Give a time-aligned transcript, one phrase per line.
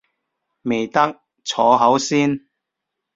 [0.63, 2.47] 未得，坐好先